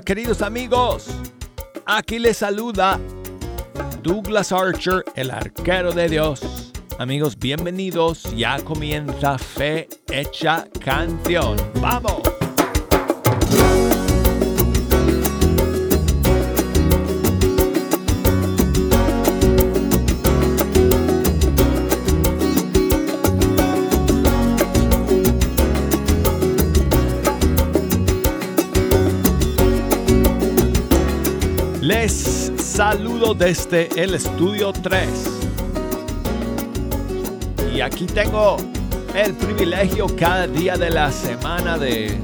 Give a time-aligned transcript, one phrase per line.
[0.00, 1.06] Queridos amigos.
[1.86, 2.98] Aquí les saluda
[4.02, 6.72] Douglas Archer, el arquero de Dios.
[6.98, 8.24] Amigos, bienvenidos.
[8.34, 11.56] Ya comienza Fe Hecha Canción.
[11.80, 12.33] ¡Vamos!
[32.90, 35.08] Saludo desde el estudio 3.
[37.74, 38.58] Y aquí tengo
[39.14, 42.14] el privilegio cada día de la semana de,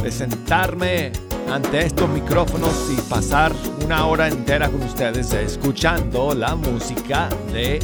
[0.00, 1.10] de sentarme
[1.50, 3.52] ante estos micrófonos y pasar
[3.84, 7.80] una hora entera con ustedes escuchando la música de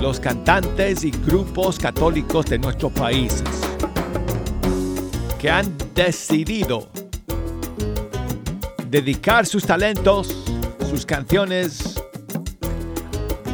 [0.00, 3.44] los cantantes y grupos católicos de nuestros países
[5.38, 6.88] que han decidido
[8.90, 10.41] dedicar sus talentos,
[10.92, 12.02] sus canciones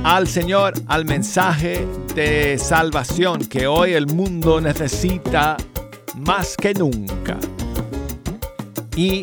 [0.03, 1.86] al Señor, al mensaje
[2.17, 5.56] de salvación que hoy el mundo necesita
[6.16, 7.39] más que nunca.
[8.97, 9.22] Y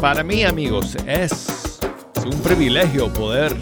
[0.00, 1.80] para mí amigos es
[2.24, 3.54] un privilegio poder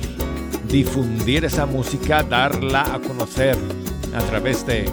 [0.68, 3.58] difundir esa música, darla a conocer
[4.14, 4.88] a través de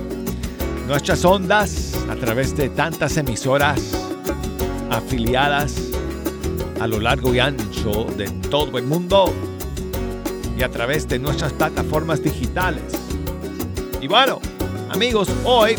[0.87, 3.79] nuestras ondas, a través de tantas emisoras
[4.89, 5.75] afiliadas
[6.81, 9.33] a lo largo y ancho de todo el mundo
[10.57, 12.83] y a través de nuestras plataformas digitales.
[14.01, 14.41] Y bueno,
[14.89, 15.75] amigos, hoy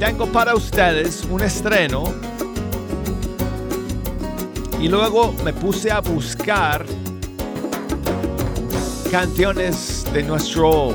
[0.00, 2.12] tengo para ustedes un estreno
[4.80, 6.84] y luego me puse a buscar
[9.12, 10.90] canciones de nuestro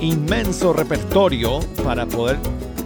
[0.00, 2.38] inmenso repertorio para poder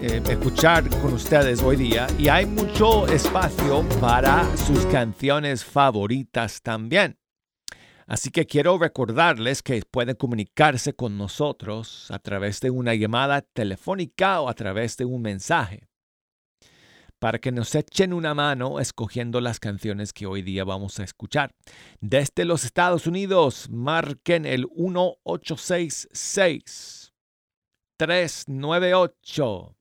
[0.06, 7.18] eh, escuchar con ustedes hoy día y hay mucho espacio para sus canciones favoritas también.
[8.06, 14.42] Así que quiero recordarles que pueden comunicarse con nosotros a través de una llamada telefónica
[14.42, 15.88] o a través de un mensaje
[17.18, 21.54] para que nos echen una mano escogiendo las canciones que hoy día vamos a escuchar.
[22.00, 27.14] Desde los Estados Unidos, marquen el 1866
[27.96, 29.73] 398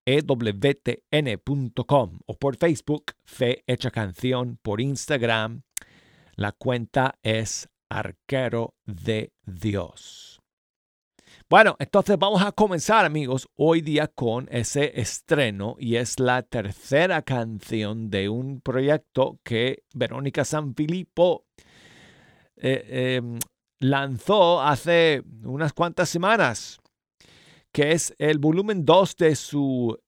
[0.09, 5.62] ewtn.com o por Facebook, Fe Hecha Canción, por Instagram,
[6.38, 10.41] la cuenta es Arquero de Dios.
[11.50, 17.22] Bueno, entonces vamos a comenzar amigos hoy día con ese estreno y es la tercera
[17.22, 21.44] canción de un proyecto que Verónica Sanfilippo
[22.56, 23.41] eh, em,
[23.81, 26.78] lanzó hace unas cuantas semanas,
[27.72, 29.99] que es el volumen 2 de su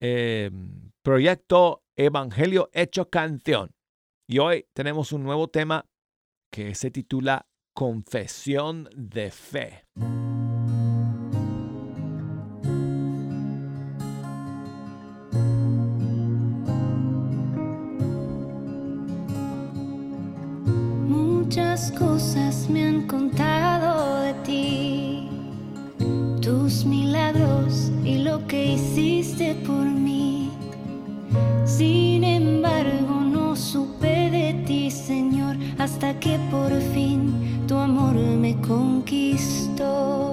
[0.00, 3.75] em, proyecto Evangelio Hecho Canción.
[4.28, 5.86] Y hoy tenemos un nuevo tema
[6.50, 9.84] que se titula Confesión de Fe.
[21.06, 25.28] Muchas cosas me han contado de ti,
[26.42, 29.95] tus milagros y lo que hiciste por mí.
[35.96, 40.25] Hasta que por fin tu amor me conquistó.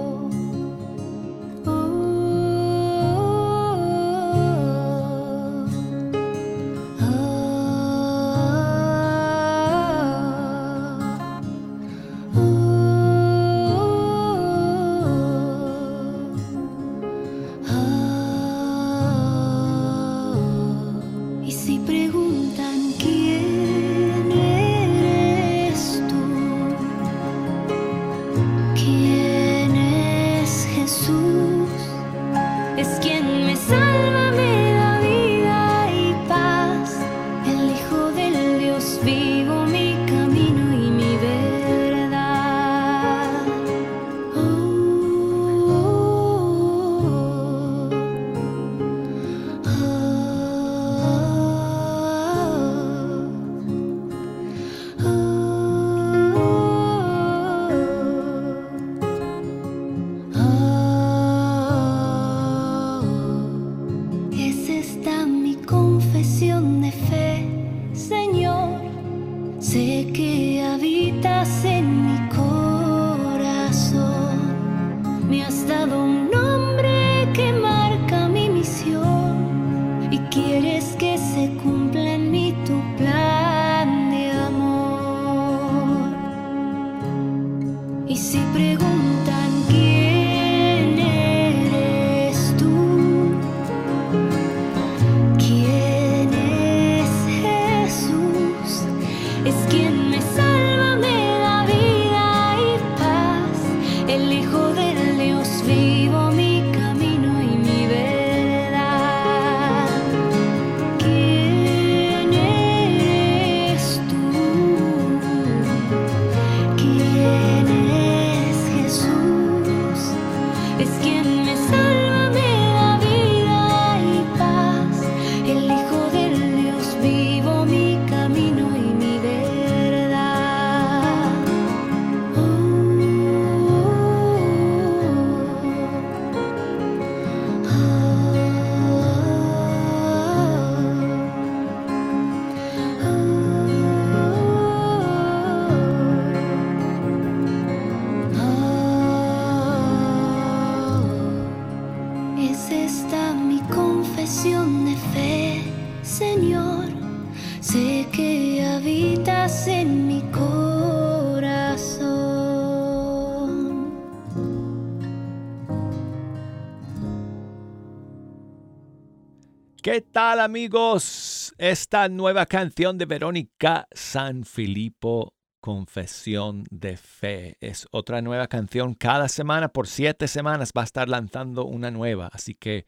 [169.82, 171.52] ¿Qué tal amigos?
[171.58, 178.94] Esta nueva canción de Verónica San Filipo, Confesión de Fe, es otra nueva canción.
[178.94, 182.86] Cada semana, por siete semanas, va a estar lanzando una nueva, así que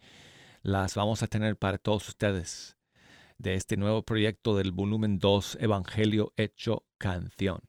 [0.66, 2.76] las vamos a tener para todos ustedes
[3.38, 7.60] de este nuevo proyecto del volumen 2, Evangelio hecho canción.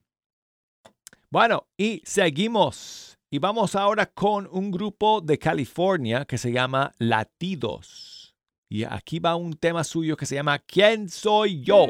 [1.29, 3.19] Bueno, y seguimos.
[3.29, 8.35] Y vamos ahora con un grupo de California que se llama Latidos.
[8.67, 11.85] Y aquí va un tema suyo que se llama ¿Quién soy yo?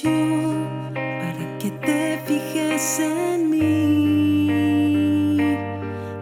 [0.00, 0.10] Yo
[0.94, 4.48] para que te fijes en mí?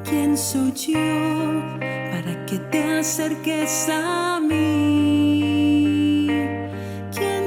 [0.05, 1.63] ¿Quién soy yo
[2.11, 4.81] para que te acerques a mí?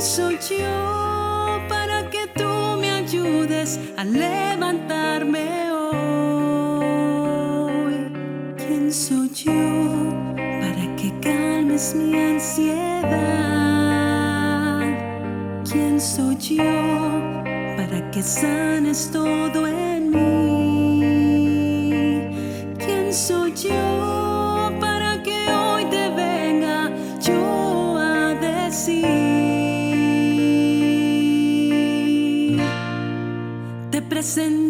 [0.03, 6.73] soy yo para que tú me ayudes a levantarme hoy?
[8.57, 9.53] ¿Quién soy yo
[10.35, 13.42] para que calmes mi ansiedad?
[16.15, 16.63] ¿Quién soy yo
[17.75, 21.01] para que sanes todo en mí?
[22.77, 24.13] ¿Quién soy yo?
[34.13, 34.62] presento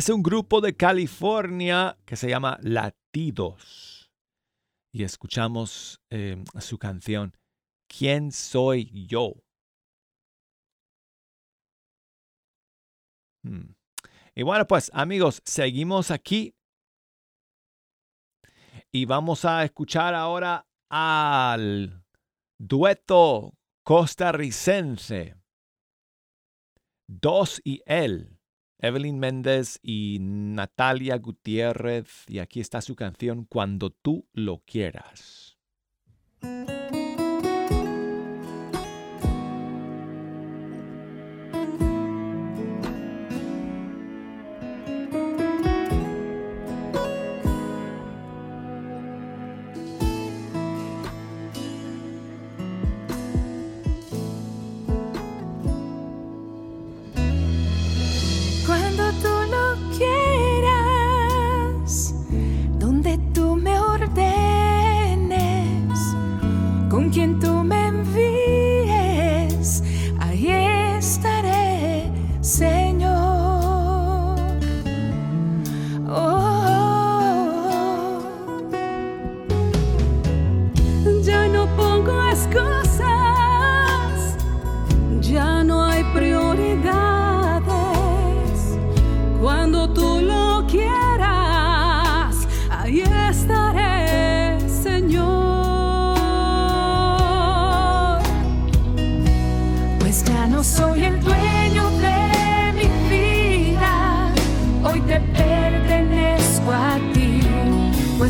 [0.00, 4.10] es un grupo de California que se llama Latidos.
[4.94, 7.36] Y escuchamos eh, su canción
[7.86, 9.34] ¿Quién soy yo?
[13.44, 13.74] Hmm.
[14.34, 16.54] Y bueno, pues amigos, seguimos aquí.
[18.90, 22.06] Y vamos a escuchar ahora al
[22.58, 23.52] dueto
[23.84, 25.36] costarricense.
[27.06, 28.39] Dos y él.
[28.80, 32.24] Evelyn Méndez y Natalia Gutiérrez.
[32.28, 35.58] Y aquí está su canción Cuando tú lo quieras.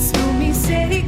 [0.01, 1.00] Só me sei.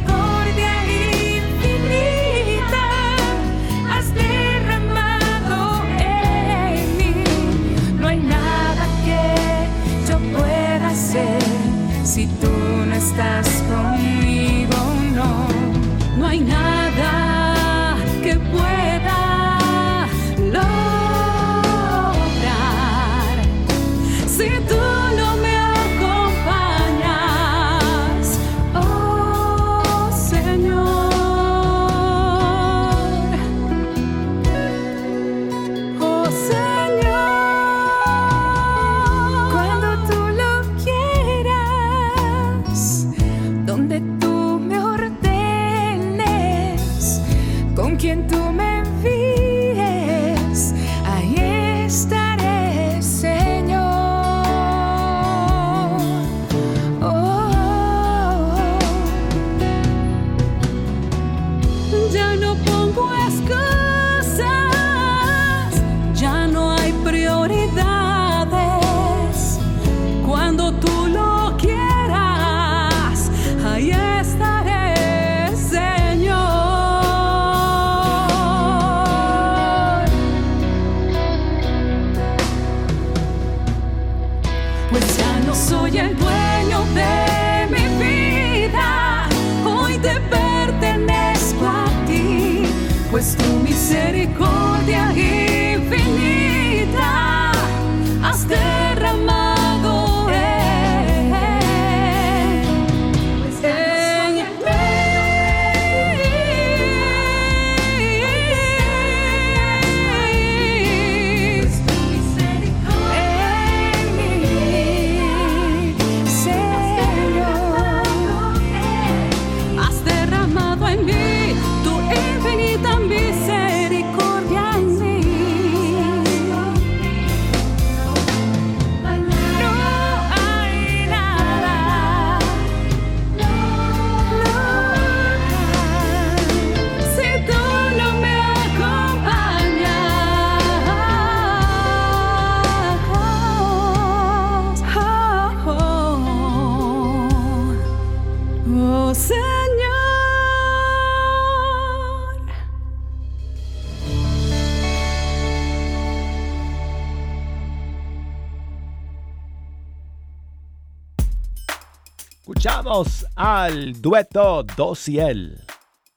[163.71, 165.61] Dueto Dos y él.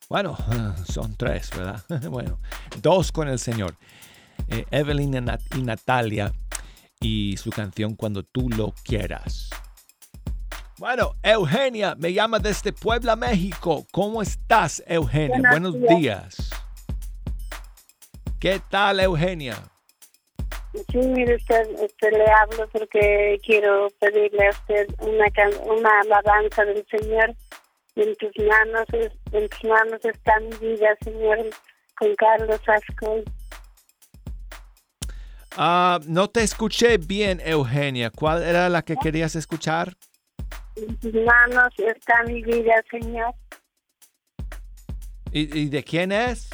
[0.09, 0.37] Bueno,
[0.89, 1.83] son tres, ¿verdad?
[2.09, 2.39] Bueno,
[2.81, 3.75] dos con el Señor.
[4.49, 5.13] Eh, Evelyn
[5.55, 6.33] y Natalia
[6.99, 9.49] y su canción Cuando tú lo quieras.
[10.77, 13.85] Bueno, Eugenia, me llama desde Puebla, México.
[13.91, 15.49] ¿Cómo estás, Eugenia?
[15.49, 16.49] Buenos, días.
[18.39, 19.55] ¿Qué tal, Eugenia?
[20.91, 25.25] Sí, mire, usted, le hablo porque quiero pedirle a usted una,
[25.65, 27.33] una alabanza del Señor.
[27.95, 28.85] En tus manos,
[29.31, 31.49] en tus manos está mi vida, Señor,
[31.97, 33.23] con Carlos Ascoy.
[35.55, 38.09] Ah, no te escuché bien, Eugenia.
[38.09, 39.95] ¿Cuál era la que querías escuchar?
[40.75, 43.33] En tus manos está mi vida, Señor.
[45.31, 46.49] ¿Y, de quién es?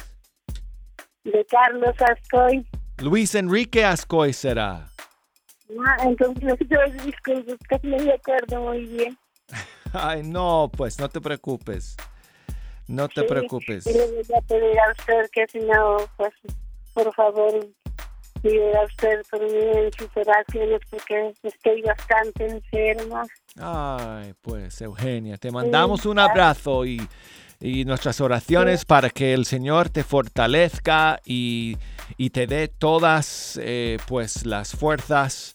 [1.24, 2.66] De Carlos Ascoy.
[2.98, 4.88] Luis Enrique Ascoy será.
[5.86, 9.18] Ah, entonces yo disculpe, no me acuerdo muy bien.
[9.92, 11.96] Ay, no, pues no te preocupes.
[12.88, 13.86] No te preocupes.
[13.86, 16.32] Y le voy a pedir a usted que si no, pues
[16.92, 17.66] por favor
[18.42, 23.24] pide a usted por mí en sus oraciones porque estoy bastante enferma.
[23.58, 27.00] Ay, pues Eugenia, te mandamos un abrazo y,
[27.62, 31.76] y nuestras oraciones para que el Señor te fortalezca y,
[32.16, 35.54] y te dé todas eh, pues las fuerzas,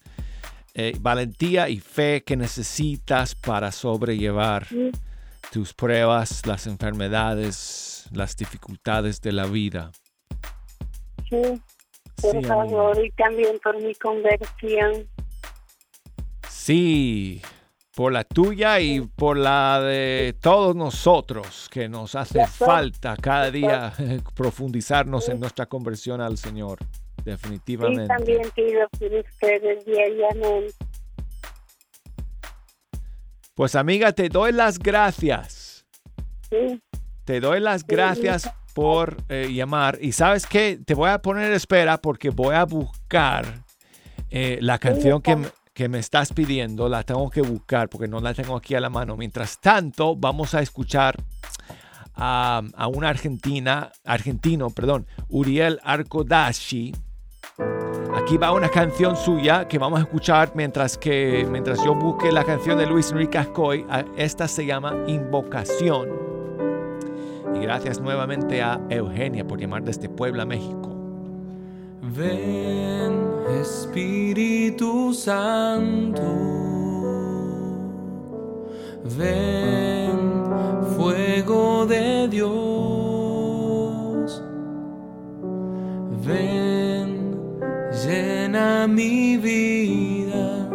[0.74, 4.68] eh, valentía y fe que necesitas para sobrellevar
[5.52, 9.92] tus pruebas, las enfermedades, las dificultades de la vida.
[11.30, 11.62] Sí,
[12.22, 15.10] por favor, y también por mi conversión.
[16.48, 17.42] Sí,
[17.98, 23.92] por la tuya y por la de todos nosotros, que nos hace falta cada día
[24.36, 26.78] profundizarnos en nuestra conversión al Señor,
[27.26, 28.04] definitivamente.
[28.04, 30.76] Y también pido por ustedes diariamente.
[33.56, 35.84] Pues amiga, te doy las gracias.
[36.52, 36.80] Sí.
[37.26, 39.98] Te doy las gracias por eh, llamar.
[40.00, 43.64] Y sabes qué, te voy a poner espera porque voy a buscar
[44.30, 45.36] eh, la canción que,
[45.78, 48.90] que me estás pidiendo, la tengo que buscar porque no la tengo aquí a la
[48.90, 49.16] mano.
[49.16, 51.16] Mientras tanto, vamos a escuchar
[52.16, 56.96] a, a una argentina, argentino, perdón, Uriel Arcodashi.
[58.16, 62.44] Aquí va una canción suya que vamos a escuchar mientras que mientras yo busque la
[62.44, 63.86] canción de Luis Enrique Ascoy.
[64.18, 66.10] Esta se llama Invocación.
[67.54, 70.96] Y gracias nuevamente a Eugenia por llamar desde Puebla, México.
[72.02, 73.17] Ven
[73.62, 76.22] Espíritu Santo,
[79.04, 80.46] ven
[80.96, 82.54] fuego de Dios,
[86.24, 87.36] ven,
[88.06, 90.70] llena mi vida,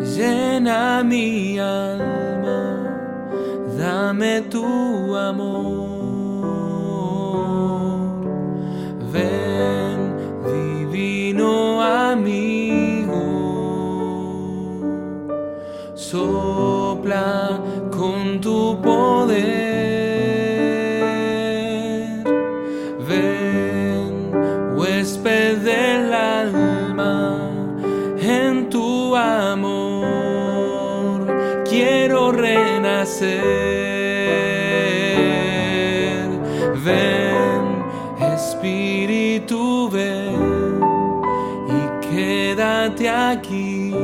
[0.00, 2.62] llena mi alma,
[3.78, 5.79] dame tu amor.
[16.10, 19.44] Sopla con tu poder.
[23.08, 24.32] Ven,
[24.76, 27.50] huésped del alma,
[28.20, 30.00] en tu amor
[31.68, 33.79] quiero renacer.
[43.28, 43.94] Aquí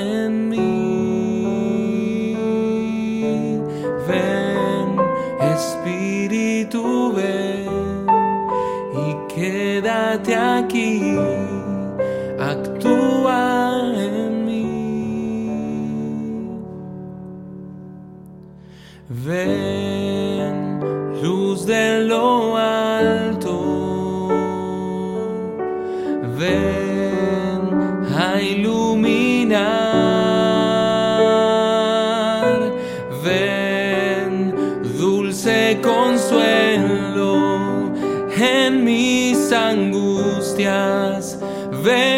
[0.00, 2.36] en mí.
[4.06, 4.88] Ven,
[5.54, 8.06] Espíritu, ven
[8.94, 11.45] y quédate aquí.
[26.34, 28.06] Ven
[33.22, 34.54] Ven,
[34.98, 37.36] dulce consuelo
[38.36, 41.38] en mis angustias.
[41.84, 42.15] Ven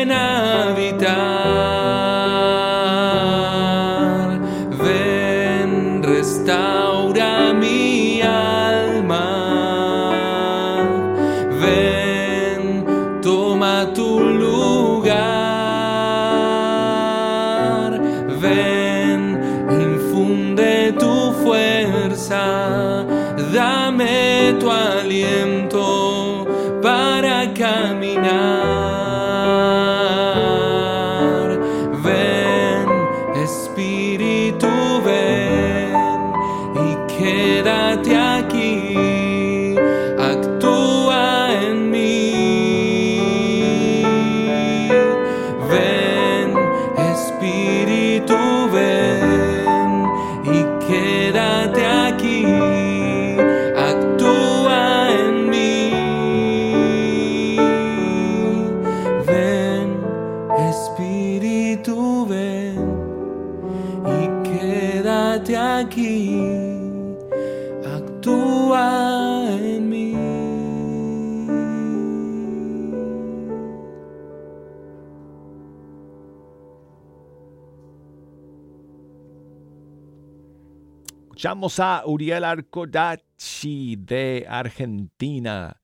[81.39, 85.81] Escuchamos a Uriel Arcodachi de Argentina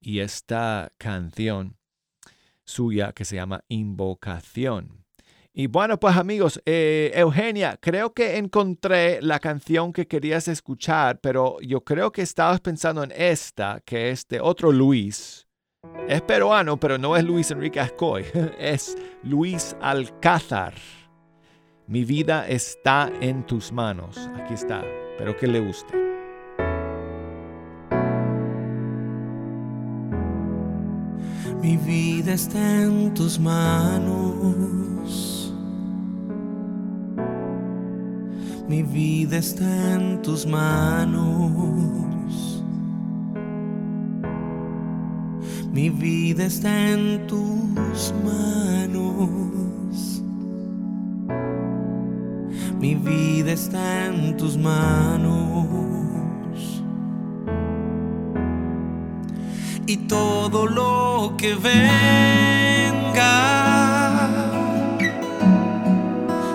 [0.00, 1.76] y esta canción
[2.64, 5.04] suya que se llama Invocación.
[5.52, 11.60] Y bueno, pues amigos, eh, Eugenia, creo que encontré la canción que querías escuchar, pero
[11.60, 15.48] yo creo que estabas pensando en esta, que es de otro Luis.
[16.06, 18.26] Es peruano, pero no es Luis Enrique Ascoy,
[18.60, 20.74] es Luis Alcázar.
[21.86, 24.16] Mi vida está en tus manos.
[24.36, 25.92] Aquí está, espero que le guste.
[31.60, 34.74] Mi vida está en tus manos.
[38.66, 41.22] Mi vida está en tus manos.
[45.70, 49.63] Mi vida está en tus manos.
[52.84, 55.64] Mi vida está en tus manos.
[59.86, 61.80] Y todo lo que venga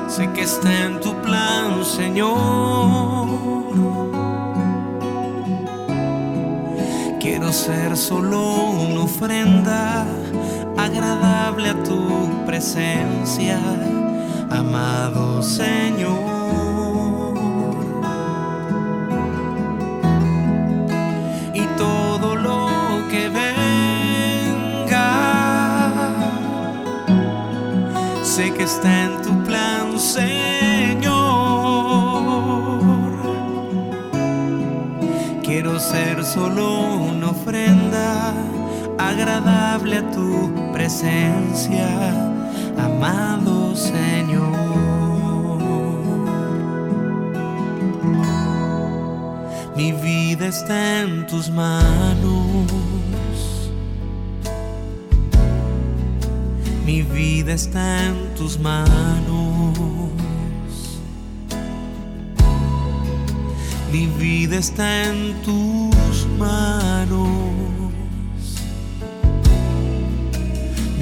[0.08, 3.28] sé que está en tu plan, Señor.
[7.20, 10.06] Quiero ser solo una ofrenda
[10.78, 13.60] agradable a tu presencia,
[14.50, 16.20] amado Señor.
[21.54, 22.68] Y todo lo
[23.10, 23.52] que venga,
[28.24, 29.40] sé que está en tu
[30.00, 31.20] Señor.
[35.44, 38.34] Quiero ser solo una ofrenda
[38.98, 42.14] agradable a tu presencia,
[42.86, 44.70] amado Señor.
[49.76, 52.72] Mi vida está en tus manos.
[56.86, 60.10] Mi vida está en tus manos.
[63.92, 67.49] Mi vida está en tus manos.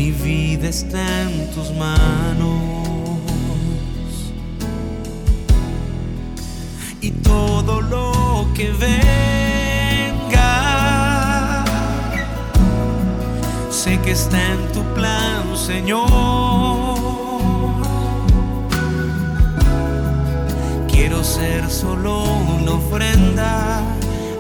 [0.08, 2.62] Mi vida está en tus manos.
[7.02, 10.46] Y todo lo que venga,
[13.70, 16.08] sé que está en tu plan, Señor.
[20.88, 22.24] Quiero ser solo
[22.62, 23.82] una ofrenda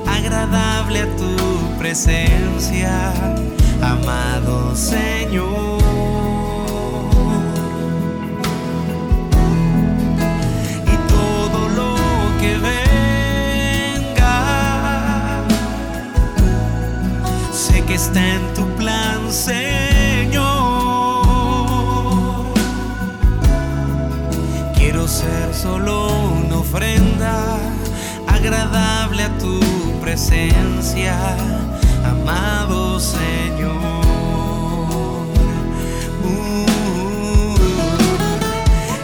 [0.08, 1.36] agradable a tu
[1.78, 3.12] presencia,
[3.82, 5.80] amado Señor.
[10.86, 11.96] Y todo lo
[12.40, 12.58] que
[13.98, 14.36] venga,
[17.52, 20.48] sé que está en tu plan, Señor.
[24.76, 26.08] Quiero ser solo
[26.46, 27.58] una ofrenda
[28.28, 29.60] agradable a tu
[30.02, 31.18] presencia,
[32.28, 33.72] amado Señor.
[36.24, 37.56] Uh,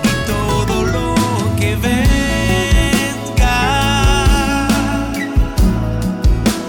[0.03, 1.15] y todo lo
[1.57, 1.97] que venga,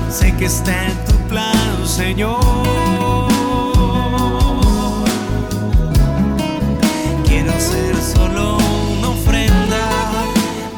[0.09, 2.39] sé que está en tu plan, Señor.
[7.27, 8.59] Quiero ser solo
[8.99, 9.83] una ofrenda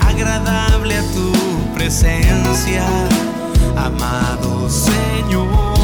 [0.00, 1.32] agradable a tu
[1.74, 2.86] presencia,
[3.86, 5.75] amado Señor.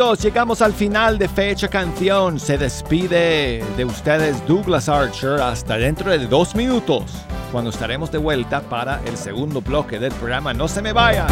[0.00, 2.40] Llegamos al final de Fecha Canción.
[2.40, 7.04] Se despide de ustedes Douglas Archer hasta dentro de dos minutos,
[7.52, 10.54] cuando estaremos de vuelta para el segundo bloque del programa.
[10.54, 11.28] No se me vayan.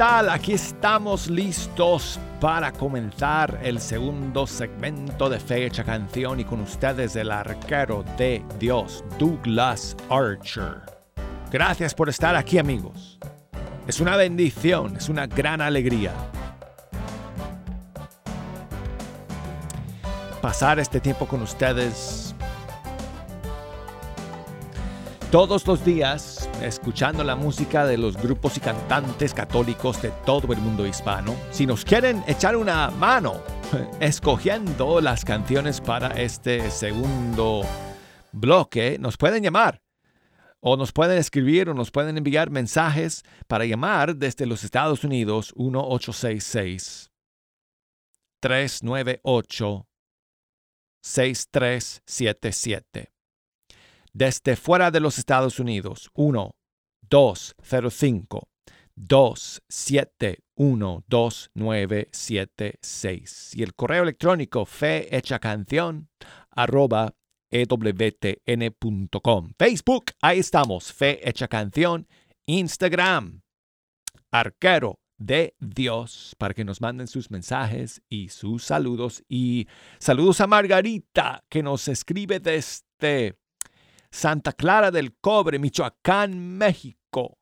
[0.00, 7.32] Aquí estamos listos para comenzar el segundo segmento de Fecha Canción y con ustedes el
[7.32, 10.82] arquero de Dios, Douglas Archer.
[11.50, 13.18] Gracias por estar aquí amigos.
[13.88, 16.12] Es una bendición, es una gran alegría.
[20.40, 22.36] Pasar este tiempo con ustedes
[25.32, 30.60] todos los días escuchando la música de los grupos y cantantes católicos de todo el
[30.60, 31.34] mundo hispano.
[31.50, 33.42] Si nos quieren echar una mano
[34.00, 37.62] escogiendo las canciones para este segundo
[38.32, 39.82] bloque, nos pueden llamar
[40.60, 45.54] o nos pueden escribir o nos pueden enviar mensajes para llamar desde los Estados Unidos
[45.56, 47.10] 1866
[48.40, 49.86] 398
[51.00, 53.17] 6377
[54.12, 56.50] desde fuera de los Estados Unidos, 1
[57.08, 58.48] 205
[58.94, 66.10] 271 2976 y el correo electrónico fe hecha canción
[66.50, 67.14] arroba
[67.50, 69.52] ewtn.com.
[69.58, 72.06] Facebook, ahí estamos, fe hecha canción.
[72.46, 73.40] Instagram,
[74.30, 79.22] arquero de Dios, para que nos manden sus mensajes y sus saludos.
[79.28, 79.68] Y
[79.98, 83.36] saludos a Margarita, que nos escribe desde
[84.10, 87.38] Santa Clara del Cobre, Michoacán, México.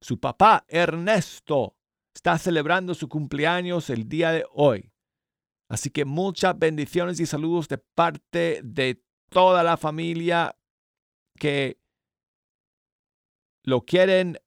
[0.00, 1.76] Su papá, Ernesto,
[2.14, 4.92] está celebrando su cumpleaños el día de hoy.
[5.68, 10.56] Así que muchas bendiciones y saludos de parte de toda la familia
[11.38, 11.80] que
[13.64, 14.38] lo quieren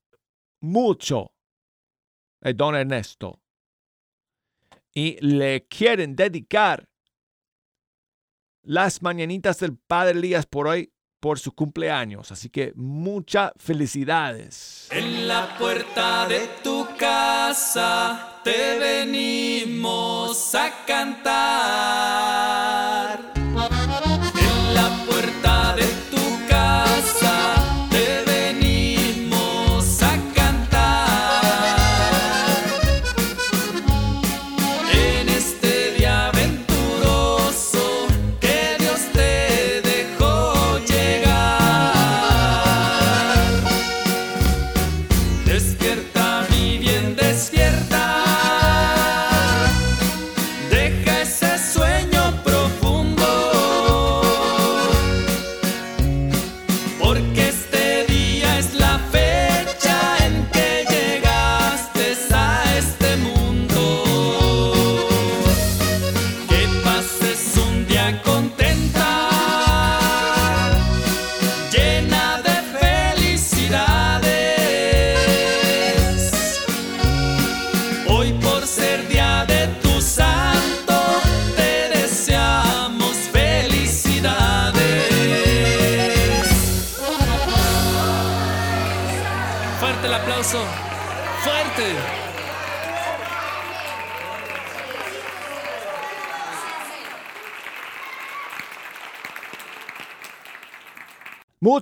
[0.61, 1.33] mucho,
[2.41, 3.41] el eh, don Ernesto.
[4.93, 6.87] Y le quieren dedicar
[8.61, 10.94] las mañanitas del Padre Elías por hoy
[11.25, 12.31] por su cumpleaños.
[12.31, 14.87] Así que muchas felicidades.
[14.91, 21.25] En la puerta de tu casa te venimos a cantar.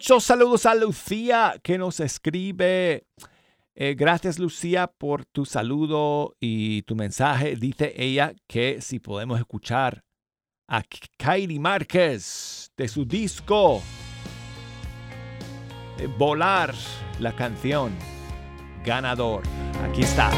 [0.04, 3.08] Muchos saludos a Lucía que nos escribe.
[3.74, 7.56] Eh, gracias Lucía por tu saludo y tu mensaje.
[7.56, 10.04] Dice ella que si podemos escuchar
[10.68, 10.84] a
[11.18, 13.82] Kairi Márquez de su disco
[15.98, 16.76] eh, volar
[17.22, 17.94] la canción
[18.84, 19.44] ganador.
[19.90, 20.32] Aquí está.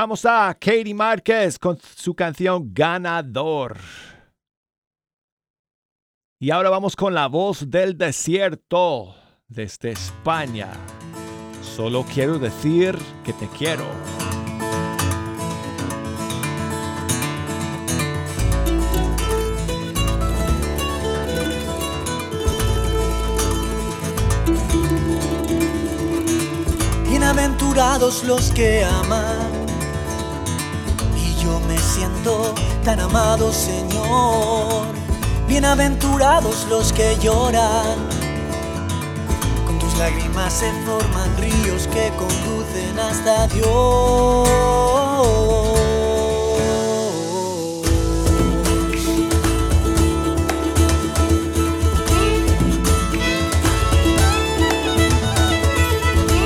[0.00, 3.76] Escuchamos a Katie Márquez con su canción Ganador.
[6.40, 9.14] Y ahora vamos con la voz del desierto
[9.46, 10.70] desde España.
[11.60, 12.96] Solo quiero decir
[13.26, 13.84] que te quiero.
[27.06, 29.49] Bienaventurados los que aman
[31.58, 34.84] me siento tan amado, Señor.
[35.48, 37.98] Bienaventurados los que lloran.
[39.66, 44.48] Con tus lágrimas se forman ríos que conducen hasta Dios.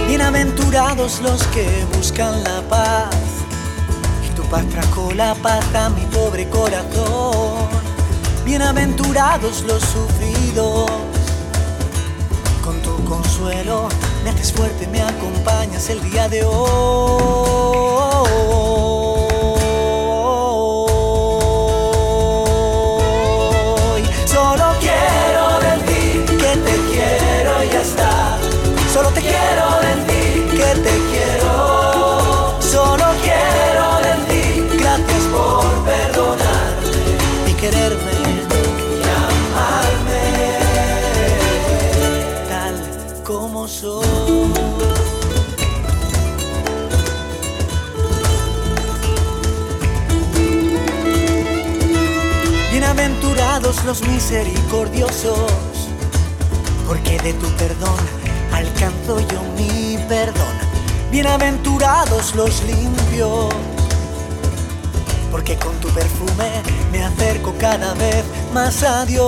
[0.08, 3.33] Bienaventurados los que buscan la paz
[4.54, 7.66] paz trajo la paz a mi pobre corazón.
[8.44, 10.88] Bienaventurados los sufridos.
[12.62, 13.88] Con tu consuelo
[14.22, 17.64] me haces fuerte, me acompañas el día de hoy.
[53.54, 55.88] Bienaventurados los misericordiosos,
[56.88, 57.94] porque de tu perdón
[58.52, 60.58] alcanzo yo mi perdón.
[61.12, 63.54] Bienaventurados los limpios,
[65.30, 66.50] porque con tu perfume
[66.90, 69.24] me acerco cada vez más a Dios.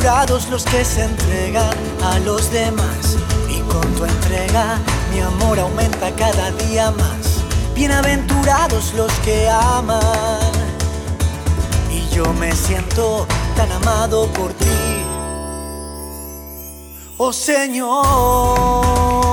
[0.00, 3.18] Bienaventurados los que se entregan a los demás
[3.50, 4.78] y con tu entrega
[5.12, 7.44] mi amor aumenta cada día más.
[7.74, 10.00] Bienaventurados los que aman
[11.92, 15.04] y yo me siento tan amado por ti.
[17.18, 19.29] Oh Señor.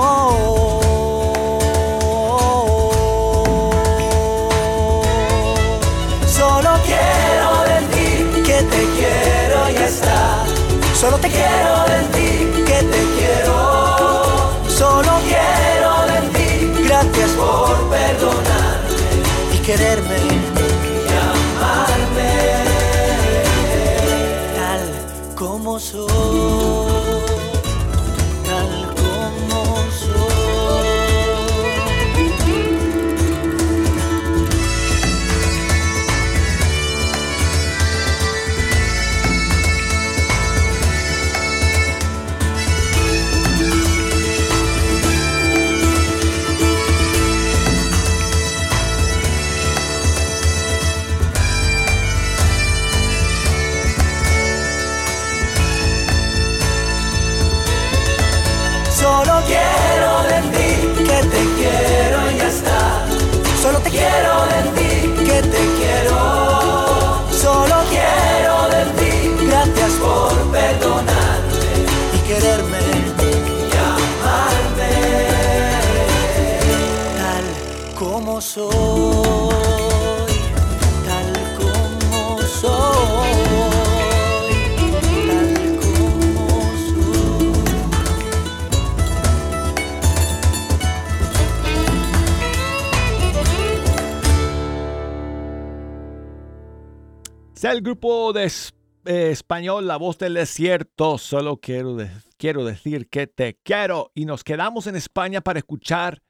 [97.70, 101.18] El grupo de eh, español La Voz del Desierto.
[101.18, 101.98] Solo quiero,
[102.38, 104.10] quiero decir que te quiero.
[104.14, 106.22] Y nos quedamos en España para escuchar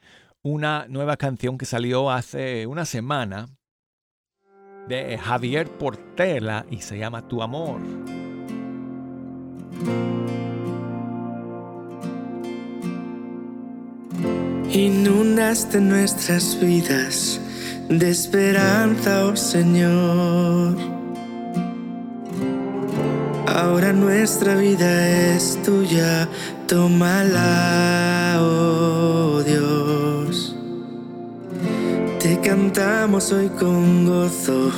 [0.42, 3.46] una nueva canción que salió hace una semana
[4.88, 7.80] de Javier Portela y se llama Tu Amor.
[14.72, 17.40] Inundaste nuestras vidas
[17.88, 20.97] de esperanza, oh Señor.
[23.56, 26.28] Ahora nuestra vida es tuya,
[26.66, 30.54] tómala, oh Dios.
[32.20, 34.70] Te cantamos hoy con gozo,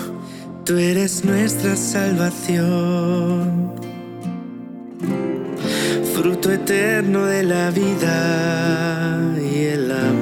[0.64, 3.70] tú eres nuestra salvación
[6.20, 10.19] fruto eterno de la vida y el amor.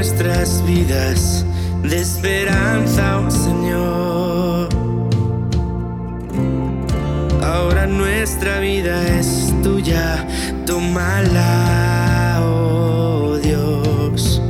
[0.00, 1.44] Nuestras vidas
[1.82, 4.68] de esperanza, oh Señor.
[7.42, 10.26] Ahora nuestra vida es tuya,
[10.64, 14.40] tómala, oh Dios.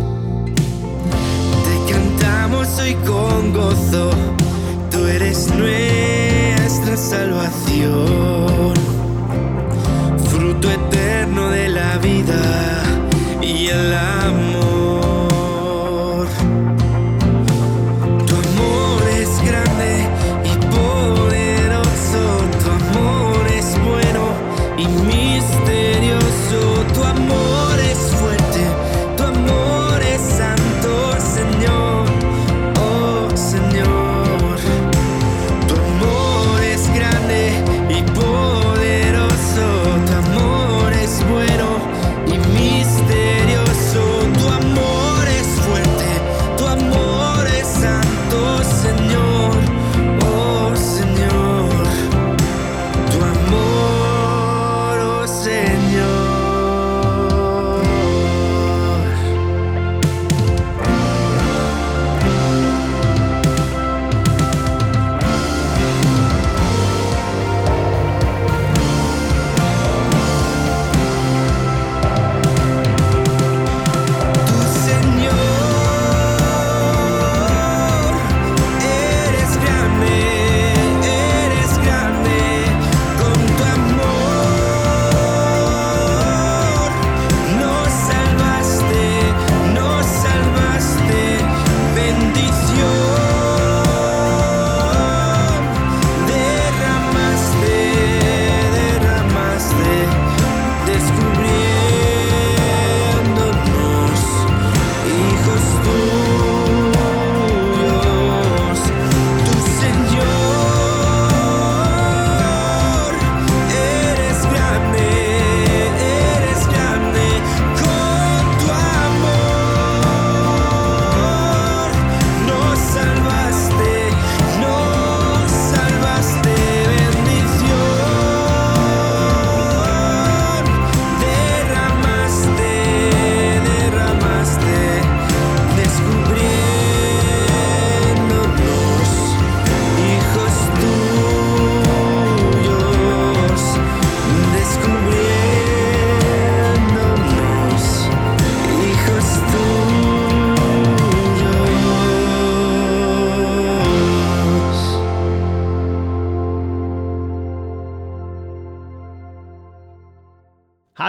[1.65, 4.13] Te cantamos hoy con gozo,
[4.93, 8.20] tú eres nuestra salvación,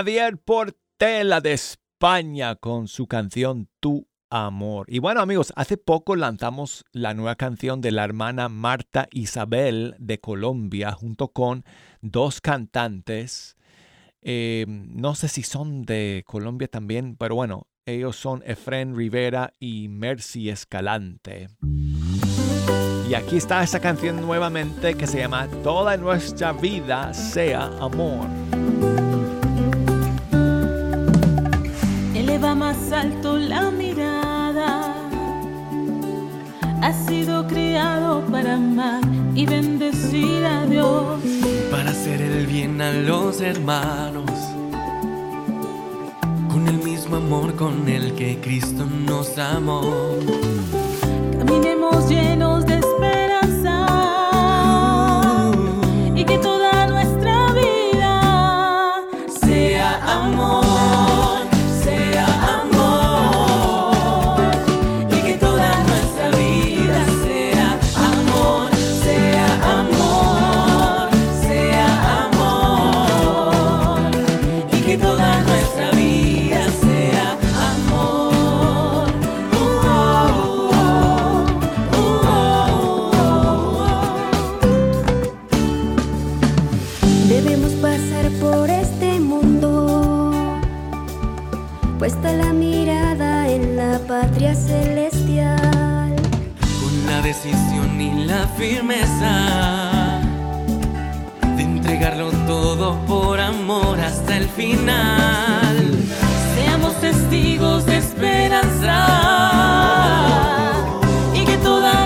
[0.01, 4.87] Javier Portela de España con su canción Tu Amor.
[4.89, 10.19] Y bueno amigos, hace poco lanzamos la nueva canción de la hermana Marta Isabel de
[10.19, 11.65] Colombia junto con
[12.01, 13.57] dos cantantes.
[14.23, 19.87] Eh, no sé si son de Colombia también, pero bueno, ellos son Efren Rivera y
[19.87, 21.49] Mercy Escalante.
[23.07, 28.25] Y aquí está esa canción nuevamente que se llama Toda nuestra vida sea amor.
[32.91, 34.93] Más alto la mirada.
[36.81, 39.01] Ha sido criado para amar
[39.35, 41.21] y bendecir a Dios.
[41.69, 44.31] Para hacer el bien a los hermanos.
[46.51, 49.81] Con el mismo amor con el que Cristo nos amó.
[51.37, 52.70] Caminemos llenos de
[98.61, 100.21] firmeza
[101.55, 105.77] de entregarlo todo por amor hasta el final.
[106.53, 109.31] Seamos testigos de esperanza.
[111.81, 112.05] la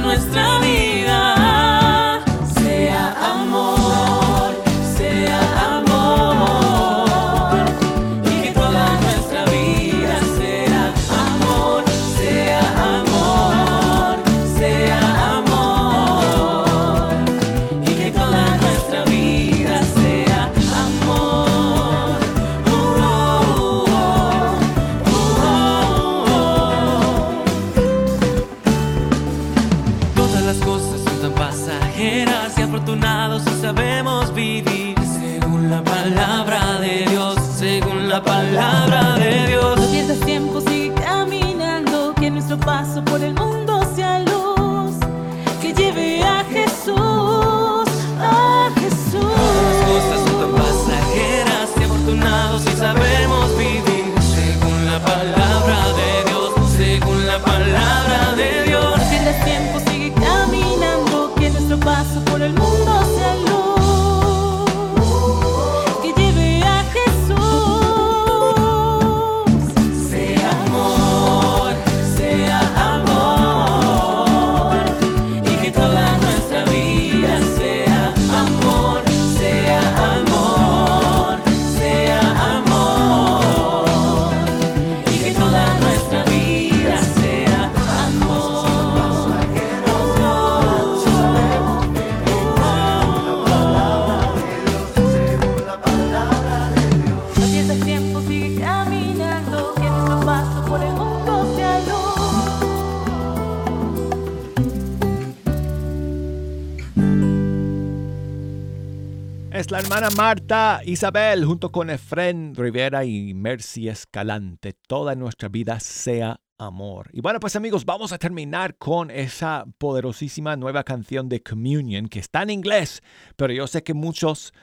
[110.11, 114.73] Marta Isabel junto con Efren Rivera y Mercy Escalante.
[114.73, 117.09] Toda nuestra vida sea amor.
[117.11, 122.19] Y bueno, pues amigos, vamos a terminar con esa poderosísima nueva canción de Communion que
[122.19, 123.01] está en inglés,
[123.35, 124.53] pero yo sé que muchos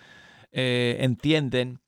[0.53, 1.81] eh, entienden.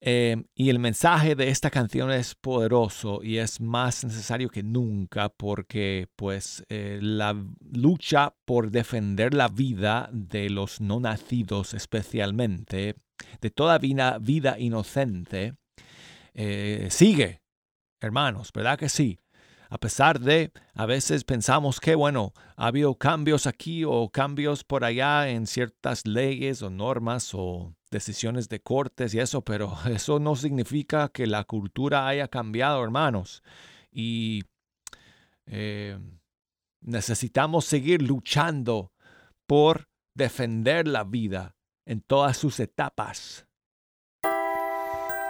[0.00, 5.30] Eh, y el mensaje de esta canción es poderoso y es más necesario que nunca
[5.30, 7.34] porque pues eh, la
[7.72, 12.96] lucha por defender la vida de los no nacidos especialmente,
[13.40, 15.54] de toda vida, vida inocente,
[16.90, 17.40] sigue
[18.00, 19.18] hermanos, ¿verdad que sí?
[19.68, 24.84] A pesar de, a veces pensamos que, bueno, ha habido cambios aquí o cambios por
[24.84, 30.36] allá en ciertas leyes o normas o decisiones de cortes y eso, pero eso no
[30.36, 33.42] significa que la cultura haya cambiado, hermanos.
[33.90, 34.44] Y
[35.46, 35.98] eh,
[36.82, 38.92] necesitamos seguir luchando
[39.46, 43.46] por defender la vida en todas sus etapas.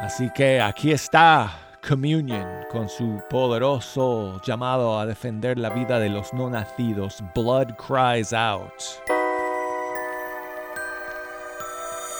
[0.00, 6.32] Así que aquí está Communion con su poderoso llamado a defender la vida de los
[6.34, 7.22] no nacidos.
[7.34, 9.15] Blood cries out.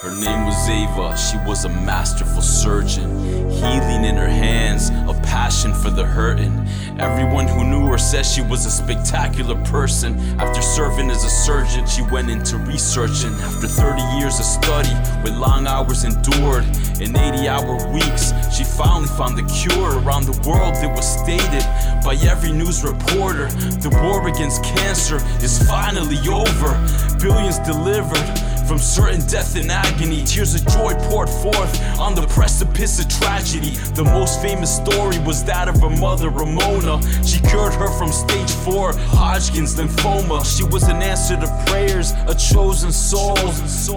[0.06, 3.10] Her name was Ava, she was a masterful surgeon.
[3.50, 6.54] Healing in her hands, a passion for the hurting.
[6.98, 10.18] Everyone who knew her said she was a spectacular person.
[10.40, 13.34] After serving as a surgeon, she went into researching.
[13.48, 16.64] After 30 years of study, with long hours endured,
[17.02, 20.00] in 80 hour weeks, she finally found the cure.
[20.00, 21.64] Around the world, it was stated
[22.02, 23.48] by every news reporter
[23.84, 26.72] the war against cancer is finally over.
[27.20, 28.26] Billions delivered
[28.66, 33.70] from certain death and agony, tears of joy poured forth on the precipice of tragedy.
[33.94, 37.02] The most famous story was that of her mother, Ramona.
[37.24, 40.44] She cured her from stage 4 Hodgkin's lymphoma.
[40.44, 43.34] She was an answer to prayers, a chosen soul.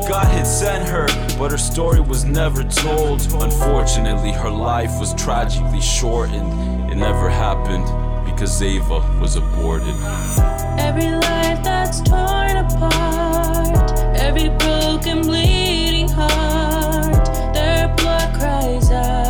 [0.07, 1.07] God had sent her,
[1.37, 3.21] but her story was never told.
[3.41, 6.91] Unfortunately, her life was tragically shortened.
[6.91, 7.85] It never happened
[8.25, 9.95] because Ava was aborted.
[10.79, 19.28] Every life that's torn apart, every broken, bleeding heart, their blood cries out,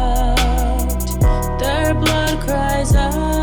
[2.79, 3.38] blood cries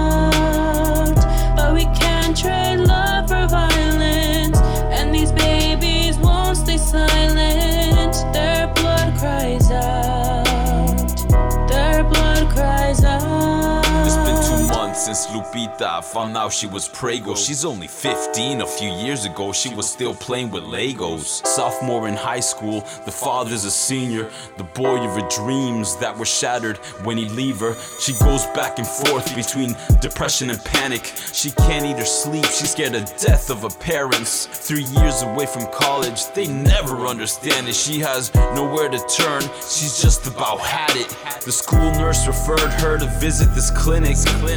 [15.07, 17.37] since Lupita found out she was prego.
[17.37, 18.61] She's only 15.
[18.61, 21.47] A few years ago, she was still playing with Legos.
[21.47, 24.29] Sophomore in high school, the father's a senior.
[24.57, 27.77] The boy of her dreams that were shattered when he leave her.
[28.01, 31.05] She goes back and forth between depression and panic.
[31.33, 32.47] She can't eat or sleep.
[32.47, 34.47] She's scared of death of her parents.
[34.47, 37.77] Three years away from college, they never understand it.
[37.77, 39.43] She has nowhere to turn.
[39.61, 41.15] She's just about had it.
[41.45, 44.17] The school nurse referred her to visit this clinic.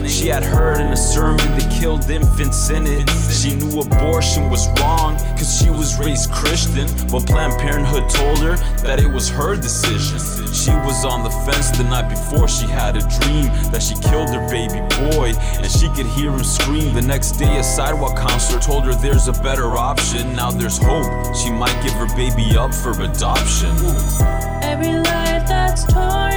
[0.10, 3.10] She had heard in a sermon that killed infants in it.
[3.32, 6.88] She knew abortion was wrong, cause she was raised Christian.
[7.12, 10.20] But Planned Parenthood told her that it was her decision.
[10.54, 14.30] She was on the fence the night before she had a dream that she killed
[14.30, 16.94] her baby boy, and she could hear him scream.
[16.94, 20.36] The next day, a sidewalk counselor told her there's a better option.
[20.36, 21.10] Now there's hope.
[21.36, 23.72] She might give her baby up for adoption.
[24.62, 26.29] Every life that's torn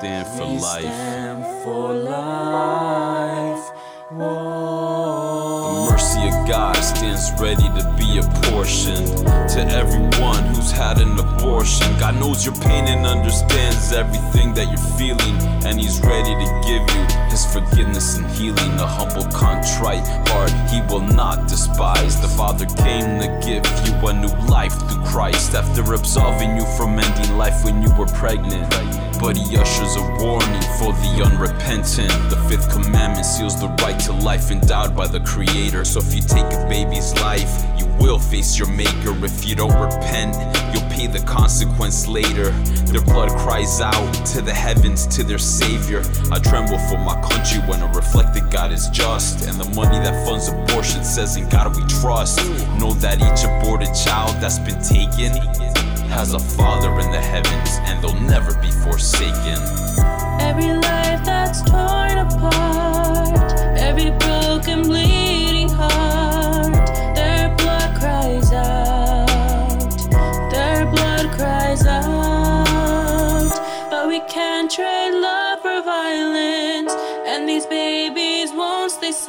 [0.00, 0.82] stand for We life.
[0.82, 3.66] stand for life.
[4.10, 9.06] The mercy of God stands ready to apportioned
[9.54, 11.86] to everyone who's had an abortion.
[11.98, 16.82] God knows your pain and understands everything that you're feeling, and He's ready to give
[16.94, 18.72] you His forgiveness and healing.
[18.78, 22.20] A humble, contrite heart He will not despise.
[22.20, 26.98] The Father came to give you a new life through Christ after absolving you from
[26.98, 28.68] ending life when you were pregnant.
[29.20, 32.08] But he ushers a warning for the unrepentant.
[32.30, 35.84] The fifth commandment seals the right to life endowed by the Creator.
[35.84, 37.64] So if you take a baby's life.
[37.78, 40.34] You will face your maker if you don't repent.
[40.72, 42.50] You'll pay the consequence later.
[42.90, 46.02] Their blood cries out to the heavens, to their savior.
[46.32, 49.46] I tremble for my country when I reflect that God is just.
[49.46, 52.38] And the money that funds abortion says, In God we trust.
[52.78, 55.36] Know that each aborted child that's been taken
[56.10, 57.69] has a father in the heavens,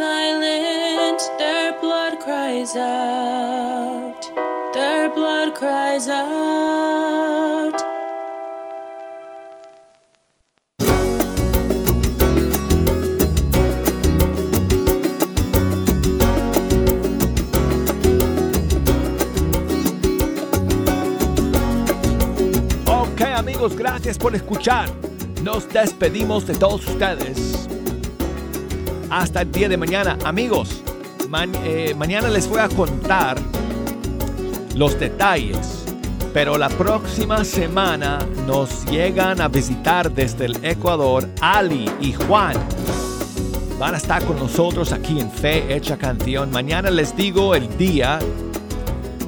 [0.02, 1.22] silent.
[1.38, 4.22] Their blood cries out,
[4.74, 7.76] their blood cries out.
[22.88, 24.90] Ok amigos, gracias por escuchar.
[25.44, 27.68] Nos despedimos de todos ustedes.
[29.12, 30.18] Hasta el día de mañana.
[30.24, 30.82] Amigos,
[31.66, 33.38] eh, mañana les voy a contar
[34.74, 35.84] los detalles.
[36.34, 42.56] Pero la próxima semana nos llegan a visitar desde el Ecuador Ali y Juan.
[43.78, 46.50] Van a estar con nosotros aquí en Fe Hecha Canción.
[46.50, 48.18] Mañana les digo el día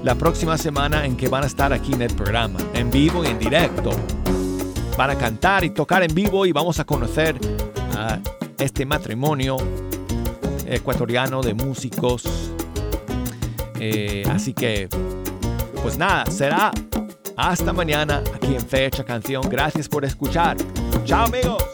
[0.02, 3.28] la próxima semana en que van a estar aquí en el programa, en vivo y
[3.28, 3.90] en directo.
[4.98, 7.36] Van a cantar y tocar en vivo y vamos a conocer
[7.98, 8.20] a
[8.64, 9.57] este matrimonio
[10.66, 12.24] ecuatoriano de músicos.
[13.80, 14.88] Eh, así que,
[15.82, 16.72] pues nada, será
[17.36, 19.47] hasta mañana aquí en Fecha Canción.
[19.49, 20.57] Gracias por escuchar.
[21.05, 21.72] Chao amigos.